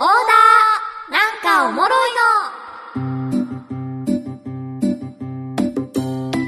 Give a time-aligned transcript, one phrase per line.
[0.00, 2.20] ーダーなんかおもろいの。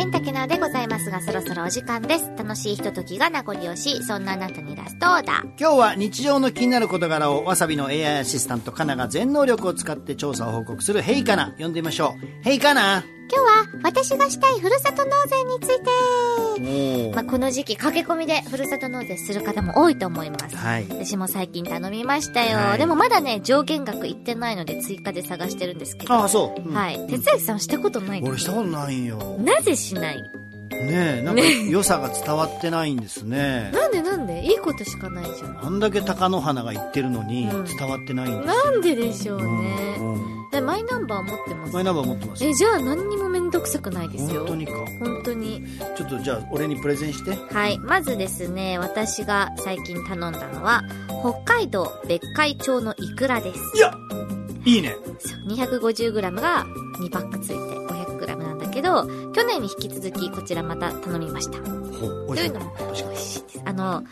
[0.00, 2.30] エンタケナでございますが、そろそろお時間です。
[2.38, 5.42] 楽しいひとときが名残惜しい、そんなあなたにラストオーダー。
[5.58, 11.52] 今日は日常の気になる事柄をわさびの AI アシスタントカナが全能力を使って調査を報告するヘイカナ。
[11.58, 12.20] 呼んでみましょう。
[12.44, 13.02] ヘイカナ
[13.34, 15.90] 今日は私がしたいふるさと納税について。
[17.10, 20.56] おまあ、この時期駆け込みでふるさと納税する方も多いと思います。
[20.56, 22.58] はい私も最近頼みましたよ。
[22.58, 26.14] はいでもまだね、上限額いってないので追加で探してるんですけど。
[26.14, 27.06] ああそう、うんはい。
[27.08, 30.30] 哲明さんしたことない俺したことないんよなぜしない？
[30.72, 34.44] ねえなんか良さが伝わってないんですねなんでなんで？
[34.44, 35.64] いいことしかないじゃん。
[35.66, 39.96] あんだけ貴乃花が言ってるのにうん伝わってないんですなんででしょううんね。
[39.98, 41.72] うんえ、マイナンバー持ってます？
[41.72, 44.40] マイナンバー持ってますえ、じゃあ何にもめんどくさくないですよ。
[44.40, 44.72] 本当にか？
[45.00, 45.64] 本当に。
[45.96, 47.78] ちょっとじゃあ俺にプレゼンしてはい。
[47.78, 50.82] まずですね、私が最近頼んだのは、
[51.22, 53.58] 北海道別海町のイクラです。
[53.76, 53.94] いや
[54.64, 56.66] いいねそう 250g が
[57.00, 58.01] 2パックついて 500g なんだ
[58.82, 61.58] けど、去年に引き続きこちらまた頼みました。
[61.62, 63.62] というのも美味しいです。
[63.64, 64.02] あの、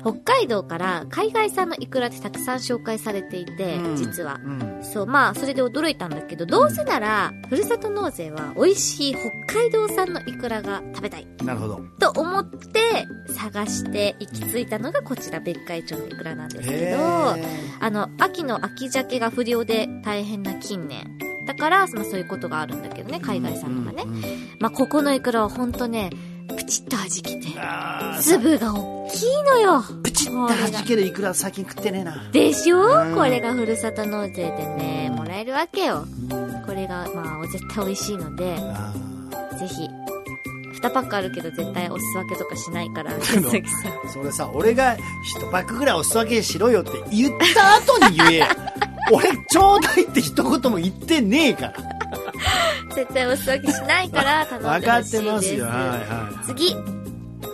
[0.00, 4.40] 北海道から海外産のイクラってたくさん紹介されていて、うん実は。
[4.44, 9.14] うんそう、まあ、それで驚いたんだけど、どうせなら、ふるさと納税は美味しい
[9.46, 11.26] 北海道産のイクラが食べたい。
[11.44, 17.44] なるほどと思って、探して行き着いたのがこちら、別海町のイクラなんですけへど、ー
[17.80, 21.31] あの、秋の秋鮭が不良で大変な近年。
[21.46, 24.04] だから、まあそういうことがあるんだけどね、海外産のがね。
[24.06, 24.22] うんうん
[24.60, 26.10] まあここのイクラはほんとね、
[26.56, 27.48] プチッと弾けて、
[28.22, 29.82] 粒が大きいのよ。
[30.04, 32.80] プチッと弾けるいくら最近食ってねえなでしょ？
[32.82, 36.06] うんこれがふるさと納税でね、もらえるわけよ。
[36.66, 38.92] これが、まあ、絶対美味しいので、あ
[39.58, 39.88] ぜひ。
[40.80, 43.12] 2パックあるけど絶対おす分けとかしないから、
[44.12, 48.48] それさ俺が一パックぐらいお裾分けしろよって言った後に言えや
[49.12, 51.74] 俺ちょうだいって一言も言ってねえから
[52.94, 55.20] 絶対おす分けしないから 頼ん分かっでほしいです。
[55.24, 56.76] てますよはいは次。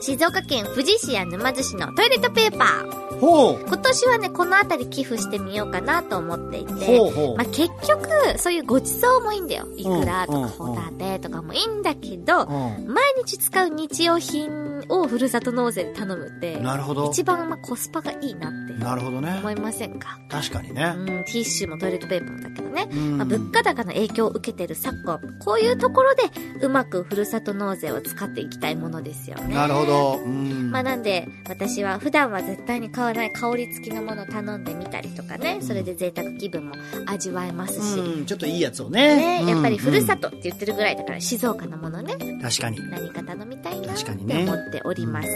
[0.00, 3.07] 静岡県富士市や沼津市のトイレットペーパー。
[3.18, 3.64] いほう。
[3.66, 7.00] 今年はね、この辺り寄付してみようかなと思っていて。
[7.36, 9.66] まあ、結局、そういうごちそうもいいんだよ。
[9.76, 12.48] イクラとうんかホタテとかもいいんだけど、う
[12.86, 17.10] 毎日使う日用品をふるさと納税で頼むってん、なるほど。
[17.10, 19.36] 一番まあコスパがいいなってなるほどね。
[19.40, 20.18] 思いませんか？
[20.30, 20.94] 確かにね。
[20.96, 22.88] うん、ティッシュもトイレットペーパーもだけどね。
[22.90, 23.18] うん。
[23.18, 26.22] まあ、物価高の影響を受けてる昨今、こういうところで
[26.62, 29.54] うまくふるさと納税を使っていきたいものですよね。
[29.54, 30.20] なるほど。
[30.24, 30.70] うん。
[30.70, 36.74] まあなんで、私は普段は絶対に買わない香り付きのものを頼んでみたりとかね、それで贅沢気分も
[37.06, 37.98] 味わえますし。
[38.00, 39.16] うんちょっといいやつをね。
[39.42, 42.78] ね、やっぱりふるさととって言ってるぐらいだから静岡のものね、確かに。
[42.90, 45.28] 何か頼みたいなって確かにね思っております。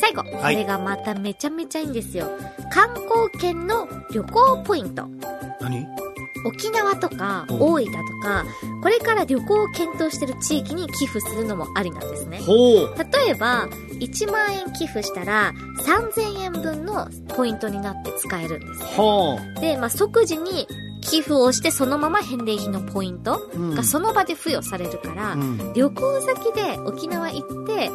[0.00, 0.56] 最後、こはい。
[0.56, 2.26] れがまためちゃめちゃいいんですよ。
[2.72, 5.06] 観光券の旅行ポイント。
[5.60, 5.93] 何？
[6.44, 7.60] 沖縄とかうん。
[7.60, 8.44] 大分とか、
[8.82, 12.40] これから旅行を検討してる地域に寄付するのもありなんですね。
[12.40, 13.68] 例えば、
[14.00, 15.52] 1万円寄付したら、
[15.84, 18.84] 3000円分のポイントになって使えるんです。
[18.96, 20.66] ほで、まあ、即時に
[21.00, 25.72] 寄付をしてそのまま返礼品のポイントがその場で付与されるから、うん。
[25.74, 27.90] 旅行先で沖縄行って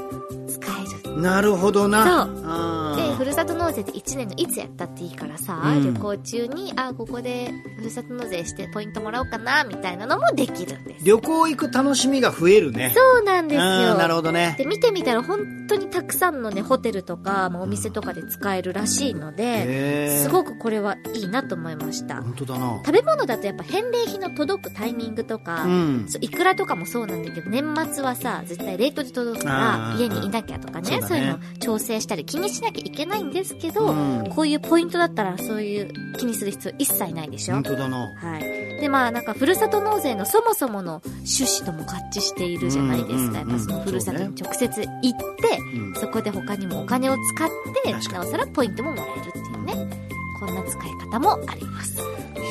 [0.47, 1.21] 使える。
[1.21, 2.25] なるほどな。
[2.25, 5.93] そうふーるさと納税って1年のいつやったっていいからさ、うん。
[5.93, 11.05] 旅行中に、あ、ここでふるさと納税してポイントもらおうかな、みたいなのもできるんです。
[11.05, 12.93] 旅行行く楽しみが増えるね。
[12.95, 13.95] そうなんですよ。
[13.95, 14.55] なるほどね。
[14.57, 22.21] で、見てみたら本当にたくさんのね、ホテルとか、まあ、お店とかで使えるらしいので、へーすごくこれはいいなと思いました。
[22.21, 22.81] 本当だな。
[22.85, 26.07] 食べ物だとやっぱ返礼品の届くタイミングとか、うん。
[26.21, 31.07] いくらとかもそうなんだけど、年末はさ、絶対冷凍で届くから、家にいなきゃとかね、そうだね。
[31.09, 34.29] そういうの調整したり気にしなきゃいけないんですけど、うん。
[34.35, 37.55] こういうポイントだったらそういう気にする必要一切ないでしょ。
[37.55, 37.97] 本当だな。
[38.15, 38.41] はい。
[38.79, 43.39] で、まあなんか、ふるさと納税のそもそもの趣旨とも合致しているじゃないですか。
[43.39, 45.95] やっぱそのふるさとに直接行って、うん。
[45.95, 47.49] そこで他にもお金を使っ
[47.83, 49.99] て、なおさらポイントももらえるっていうね。
[50.39, 52.01] こんな使い方もあります。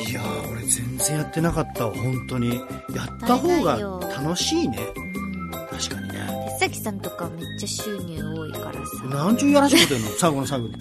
[0.07, 1.93] いやー俺全然やってなかったわ。
[1.95, 2.55] 本当に。
[2.55, 3.77] やった方が
[4.15, 4.77] 楽しいね。
[4.95, 4.99] う
[5.47, 5.51] ん。
[5.51, 6.08] 確かに
[6.59, 9.03] 崎さんとかめっちゃ収入多いからさ。
[9.05, 10.75] なんちゅうやらしいこと言うの最後の最後に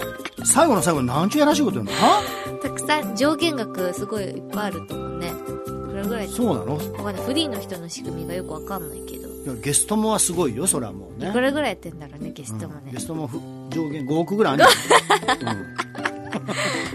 [0.44, 1.92] 最後の最後になんちゅうやらしいこと言うの？
[1.92, 2.22] は？
[2.62, 5.28] たくさん上限額すごいいっぱいあると思うね。
[5.28, 6.76] いくらぐらいそうなの？
[6.76, 7.24] わかんない。
[7.24, 9.28] フリーの人の仕組みがよくわかんないけど。
[9.28, 12.98] いやゲストもはすごいよそれはもうねいくらぐらいやってんだろうね、ゲストもねうんゲ。
[12.98, 13.38] ストもふ
[13.70, 14.66] 上限5億ぐらいあるん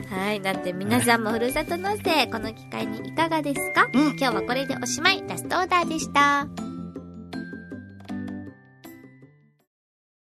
[0.09, 0.39] はい。
[0.41, 5.23] なんで皆さんもふるさと納税、この機会にいかがですか、うん今日はこれでおしまい。
[5.27, 6.45] ラストオーダーでした。